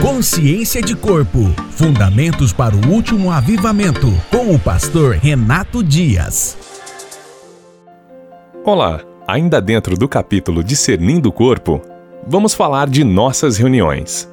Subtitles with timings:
[0.00, 1.40] Consciência de Corpo
[1.72, 6.56] Fundamentos para o Último Avivamento, com o pastor Renato Dias.
[8.64, 11.82] Olá, ainda dentro do capítulo Discernindo o Corpo,
[12.26, 14.26] vamos falar de nossas reuniões.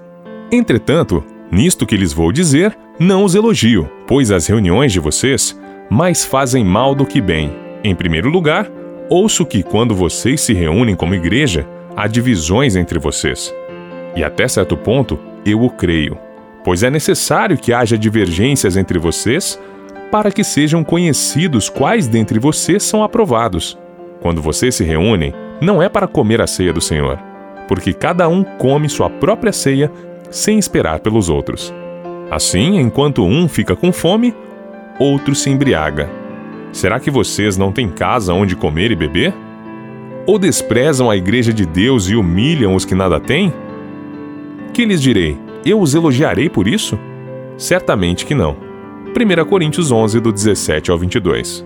[0.49, 1.21] Entretanto,
[1.52, 5.59] nisto que lhes vou dizer, não os elogio, pois as reuniões de vocês
[5.89, 7.54] mais fazem mal do que bem.
[7.84, 8.71] Em primeiro lugar,
[9.09, 13.54] ouço que quando vocês se reúnem como igreja, há divisões entre vocês.
[14.15, 15.20] E até certo ponto,
[15.50, 16.18] eu o creio,
[16.63, 19.59] pois é necessário que haja divergências entre vocês
[20.12, 23.77] para que sejam conhecidos quais dentre vocês são aprovados.
[24.21, 27.18] Quando vocês se reúnem, não é para comer a ceia do Senhor,
[27.68, 29.91] porque cada um come sua própria ceia
[30.30, 31.73] sem esperar pelos outros.
[32.29, 34.34] Assim, enquanto um fica com fome,
[34.99, 36.09] outro se embriaga.
[36.71, 39.34] Será que vocês não têm casa onde comer e beber?
[40.26, 43.54] Ou desprezam a igreja de Deus e humilham os que nada têm?
[44.73, 45.46] Que lhes direi?
[45.67, 46.98] Eu os elogiarei por isso?
[47.57, 48.55] Certamente que não.
[49.07, 51.65] 1 Coríntios 11, do 17 ao 22.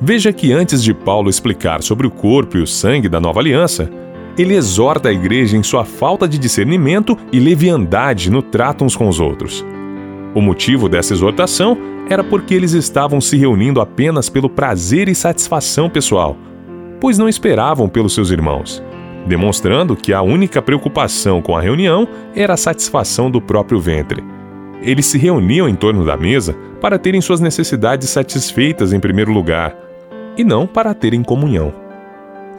[0.00, 3.88] Veja que antes de Paulo explicar sobre o corpo e o sangue da nova aliança,
[4.36, 9.06] ele exorta a igreja em sua falta de discernimento e leviandade no trato uns com
[9.06, 9.64] os outros.
[10.34, 11.78] O motivo dessa exortação
[12.10, 16.36] era porque eles estavam se reunindo apenas pelo prazer e satisfação pessoal,
[17.00, 18.82] pois não esperavam pelos seus irmãos,
[19.26, 24.22] demonstrando que a única preocupação com a reunião era a satisfação do próprio ventre.
[24.82, 29.74] Eles se reuniam em torno da mesa para terem suas necessidades satisfeitas em primeiro lugar,
[30.36, 31.72] e não para terem comunhão.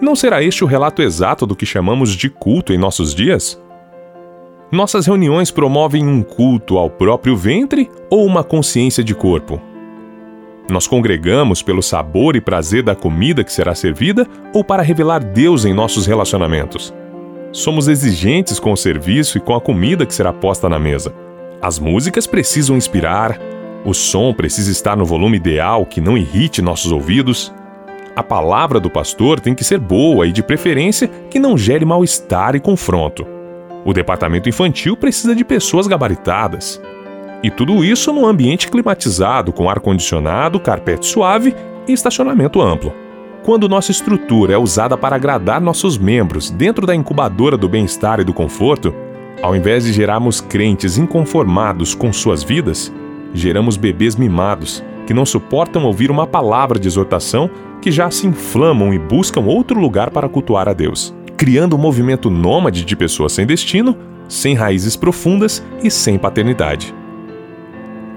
[0.02, 3.62] Não será este o relato exato do que chamamos de culto em nossos dias?
[4.72, 9.62] Nossas reuniões promovem um culto ao próprio ventre ou uma consciência de corpo?
[10.68, 15.64] Nós congregamos pelo sabor e prazer da comida que será servida ou para revelar Deus
[15.64, 16.94] em nossos relacionamentos?
[17.52, 21.14] Somos exigentes com o serviço e com a comida que será posta na mesa.
[21.62, 23.40] As músicas precisam inspirar,
[23.86, 27.54] o som precisa estar no volume ideal que não irrite nossos ouvidos.
[28.16, 32.56] A palavra do pastor tem que ser boa e, de preferência, que não gere mal-estar
[32.56, 33.26] e confronto.
[33.86, 36.82] O departamento infantil precisa de pessoas gabaritadas.
[37.46, 41.54] E tudo isso num ambiente climatizado, com ar-condicionado, carpete suave
[41.88, 42.92] e estacionamento amplo.
[43.44, 48.24] Quando nossa estrutura é usada para agradar nossos membros dentro da incubadora do bem-estar e
[48.24, 48.92] do conforto,
[49.44, 52.92] ao invés de gerarmos crentes inconformados com suas vidas,
[53.32, 57.48] geramos bebês mimados que não suportam ouvir uma palavra de exortação
[57.80, 62.28] que já se inflamam e buscam outro lugar para cultuar a Deus, criando um movimento
[62.32, 63.96] nômade de pessoas sem destino,
[64.28, 67.05] sem raízes profundas e sem paternidade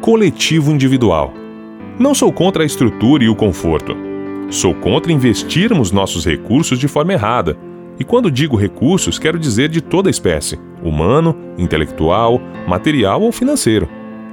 [0.01, 1.33] coletivo individual.
[1.99, 3.97] Não sou contra a estrutura e o conforto.
[4.51, 7.57] Sou contra investirmos nossos recursos de forma errada.
[7.99, 13.89] E quando digo recursos, quero dizer de toda espécie: humano, intelectual, material ou financeiro.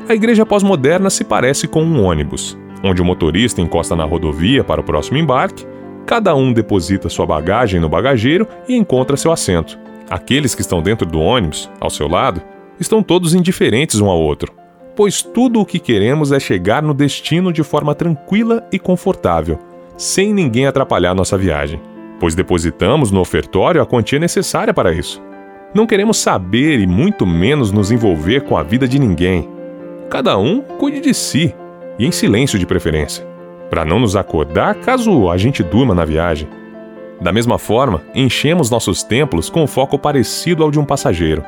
[0.08, 4.82] A igreja pós-moderna se parece com um ônibus, onde o motorista encosta na rodovia para
[4.82, 5.66] o próximo embarque,
[6.06, 9.80] cada um deposita sua bagagem no bagageiro e encontra seu assento.
[10.08, 12.40] Aqueles que estão dentro do ônibus, ao seu lado,
[12.80, 14.54] estão todos indiferentes um ao outro,
[14.96, 19.60] pois tudo o que queremos é chegar no destino de forma tranquila e confortável,
[19.98, 21.82] sem ninguém atrapalhar nossa viagem,
[22.20, 25.22] pois depositamos no ofertório a quantia necessária para isso.
[25.74, 29.50] Não queremos saber e muito menos nos envolver com a vida de ninguém.
[30.10, 31.54] Cada um cuide de si,
[32.00, 33.26] e em silêncio de preferência,
[33.70, 36.48] para não nos acordar caso a gente durma na viagem.
[37.20, 41.44] Da mesma forma, enchemos nossos templos com um foco parecido ao de um passageiro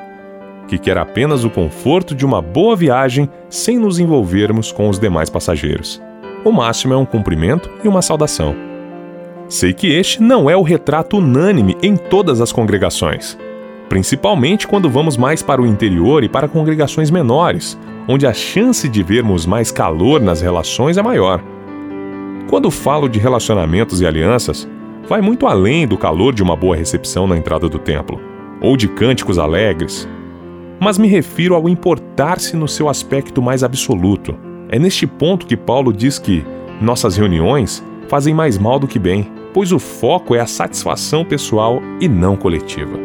[0.68, 5.30] que quer apenas o conforto de uma boa viagem sem nos envolvermos com os demais
[5.30, 6.02] passageiros.
[6.44, 8.56] O máximo é um cumprimento e uma saudação.
[9.48, 13.38] Sei que este não é o retrato unânime em todas as congregações,
[13.88, 19.02] principalmente quando vamos mais para o interior e para congregações menores, onde a chance de
[19.02, 21.42] vermos mais calor nas relações é maior.
[22.50, 24.68] Quando falo de relacionamentos e alianças,
[25.08, 28.20] vai muito além do calor de uma boa recepção na entrada do templo,
[28.62, 30.08] ou de cânticos alegres,
[30.80, 34.36] mas me refiro ao importar-se no seu aspecto mais absoluto.
[34.70, 36.44] É neste ponto que Paulo diz que
[36.82, 41.82] nossas reuniões fazem mais mal do que bem, pois o foco é a satisfação pessoal
[42.00, 42.98] e não coletiva.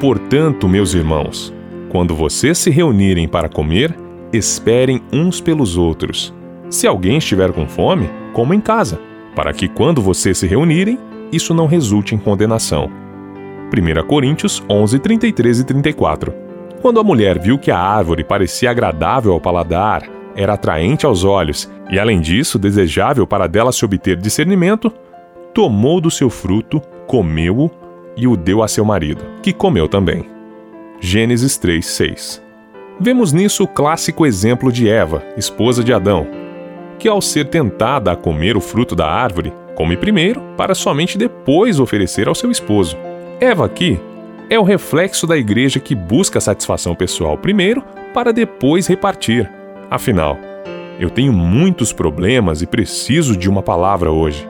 [0.00, 1.52] Portanto, meus irmãos,
[1.90, 3.94] quando vocês se reunirem para comer,
[4.32, 6.34] esperem uns pelos outros.
[6.68, 8.98] Se alguém estiver com fome, coma em casa,
[9.34, 10.98] para que quando vocês se reunirem,
[11.32, 12.90] isso não resulte em condenação.
[13.72, 16.49] 1 Coríntios 11, 33 e 34
[16.80, 20.02] quando a mulher viu que a árvore parecia agradável ao paladar,
[20.34, 24.90] era atraente aos olhos e, além disso, desejável para dela se obter discernimento,
[25.52, 27.70] tomou do seu fruto, comeu-o
[28.16, 30.24] e o deu a seu marido, que comeu também.
[31.00, 32.42] Gênesis 3:6.
[32.98, 36.26] Vemos nisso o clássico exemplo de Eva, esposa de Adão,
[36.98, 41.80] que ao ser tentada a comer o fruto da árvore, come primeiro para somente depois
[41.80, 42.96] oferecer ao seu esposo.
[43.40, 43.98] Eva aqui
[44.50, 49.48] é o reflexo da igreja que busca a satisfação pessoal primeiro para depois repartir.
[49.88, 50.36] Afinal,
[50.98, 54.46] eu tenho muitos problemas e preciso de uma palavra hoje.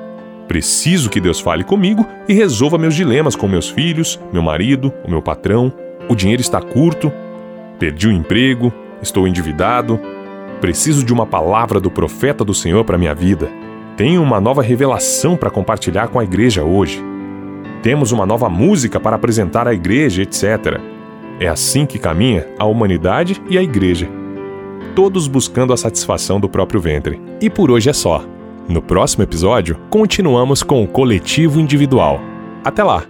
[0.49, 5.11] Preciso que Deus fale comigo e resolva meus dilemas com meus filhos, meu marido, o
[5.11, 5.70] meu patrão.
[6.08, 7.12] O dinheiro está curto,
[7.79, 10.00] perdi o emprego, estou endividado.
[10.62, 13.50] Preciso de uma palavra do profeta do Senhor para minha vida.
[13.99, 17.05] Tenho uma nova revelação para compartilhar com a igreja hoje.
[17.82, 20.79] Temos uma nova música para apresentar à igreja, etc.
[21.38, 24.09] É assim que caminha a humanidade e a igreja.
[24.94, 27.21] Todos buscando a satisfação do próprio ventre.
[27.41, 28.25] E por hoje é só.
[28.69, 32.21] No próximo episódio, continuamos com o coletivo individual.
[32.62, 33.05] Até lá!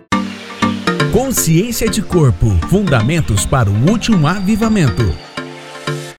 [1.12, 5.29] Consciência de Corpo Fundamentos para o Último Avivamento.